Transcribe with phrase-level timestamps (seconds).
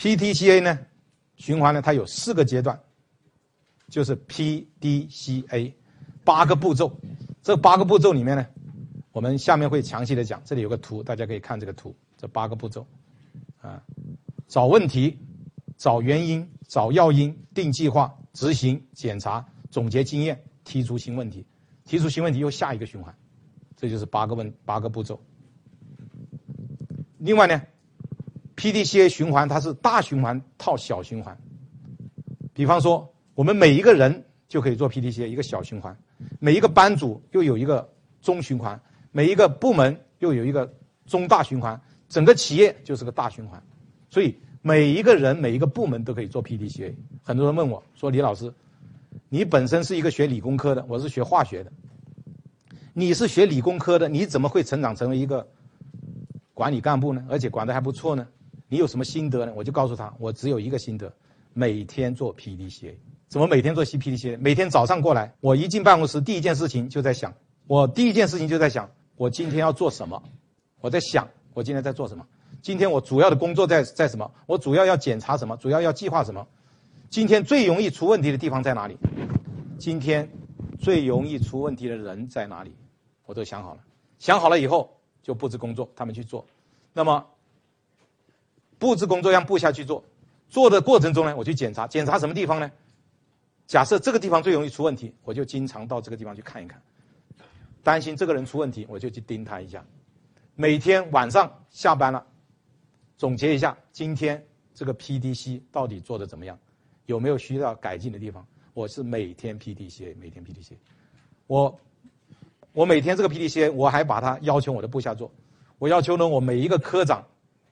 [0.00, 0.78] PTCA 呢，
[1.36, 2.80] 循环呢，它有四个阶段，
[3.90, 5.74] 就是 PDCA，
[6.24, 6.98] 八个步骤。
[7.42, 8.46] 这八个步骤里面呢，
[9.12, 10.40] 我们下面会详细的讲。
[10.42, 11.94] 这里有个图，大家可以看这个图。
[12.16, 12.86] 这八个步骤，
[13.60, 13.82] 啊，
[14.48, 15.18] 找问题，
[15.76, 21.44] 找原因，找要因，定计划，执行，检查，总结经验，提出新问题，
[21.84, 23.14] 提出新问题又下一个循环，
[23.76, 25.20] 这就是八个问八个步骤。
[27.18, 27.60] 另外呢
[28.60, 31.34] ，PDCA 循环它是大循环套小循环。
[32.52, 35.96] 比方说，我们每一个人就可以做 PDCA 一个小循环，
[36.38, 38.78] 每一个班组又有一个中循环，
[39.12, 40.70] 每一个部门又有一个
[41.06, 41.80] 中大循环。
[42.10, 43.62] 整个企业就是个大循环，
[44.10, 46.92] 所以每一个人、每一个部门都可以做 PDCA。
[47.22, 48.52] 很多人问我说：“李老师，
[49.28, 51.72] 你本身是一个学理工科的，我是学化学的，
[52.92, 55.48] 你是学理工科的，你怎么会成长成为一个
[56.52, 57.24] 管理干部呢？
[57.30, 58.26] 而且管得还不错呢？
[58.70, 61.12] 你有什么心得呢？”我就告诉他，我只有一个心得：
[61.52, 62.94] 每天做 PDCA。
[63.28, 64.38] 怎么每天做 PDCA？
[64.40, 67.34] 每天早上过来，我一进办公室，第一件事情就在想，
[67.66, 70.22] 我第一件事情就在想，我今天要做什么？
[70.80, 71.28] 我在想。
[71.52, 72.24] 我今天在做什么？
[72.62, 74.30] 今天我主要的工作在在什么？
[74.46, 75.56] 我主要要检查什么？
[75.56, 76.46] 主要要计划什么？
[77.08, 78.96] 今天最容易出问题的地方在哪里？
[79.76, 80.30] 今天
[80.78, 82.72] 最容易出问题的人在哪里？
[83.26, 83.80] 我都想好了。
[84.20, 86.46] 想好了以后就布置工作，他们去做。
[86.92, 87.26] 那么
[88.80, 90.02] 布置工作让部下去做，
[90.48, 92.68] 做的过程中呢，我去检查，检查什么地方呢？
[93.66, 96.82] 假设这个地方最容易出问题，我就经常到这个地方去看一看。
[97.84, 99.84] 担心这个人出问题，我就去盯他一下。
[100.56, 102.26] 每天晚上下班了，
[103.16, 106.58] 总结一下今天这个 PDC 到底做的怎么样，
[107.06, 108.44] 有没有需要改进的地方？
[108.72, 110.72] 我是每天 PDC，每天 PDC。
[111.46, 111.78] 我
[112.72, 115.30] 我每天这个 PDC，我还把它要求我的部下做。
[115.78, 117.24] 我要求呢，我每一个科长、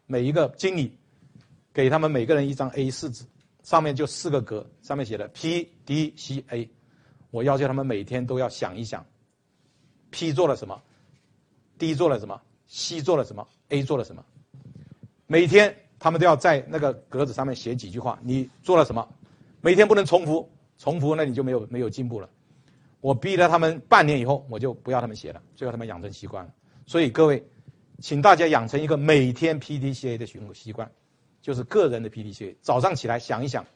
[0.08, 0.96] 每一个经理，
[1.72, 3.24] 给他们每个人一张 A4 纸，
[3.62, 6.68] 上面就四个格，上面写的 PDCA。
[7.30, 9.04] 我要求他们每天都要想一想
[10.10, 10.82] ，P 做了什么
[11.78, 12.40] ，D 做了什么。
[12.70, 14.24] C 做了什么？A 做了什么？
[15.26, 18.18] 每天他们都要在那个格子上面写几句话。
[18.22, 19.08] 你做了什么？
[19.60, 22.28] 每天不能重复，重复那你就没有没有进步了。
[23.00, 26.52] 我逼了他们半年以后，我就不要他们写了，最后他们养成习惯了。
[26.86, 27.42] 所以各位，
[28.00, 30.90] 请大家养成一个每天 PDCA 的习习惯，
[31.42, 32.56] 就是个人的 PDCA。
[32.62, 33.66] 早上起来想一想，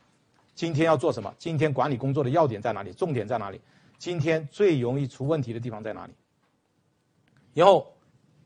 [0.54, 1.34] 今天要做什么？
[1.38, 2.92] 今天管理工作的要点在哪里？
[2.92, 3.60] 重点在哪里？
[3.98, 6.12] 今天最容易出问题的地方在哪里？
[7.54, 7.92] 然后。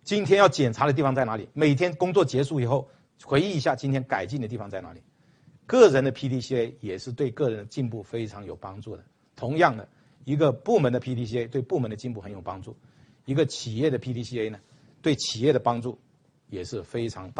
[0.06, 1.48] 今天要检查的地方在哪里？
[1.53, 2.88] 每天工作结束以后，
[3.25, 5.03] 回忆一下今天改进的地方在哪里。
[5.66, 9.03] 个人的 PDCA 也是对个人的进步非常有帮助的。
[9.34, 9.88] 同样的，
[10.25, 12.76] 一个部门的 PDCA 对部门的进步很有帮助，
[13.25, 14.60] 一个企业的 PDCA 呢，
[15.03, 15.99] 对企业的帮助
[16.49, 17.34] 也是非常大。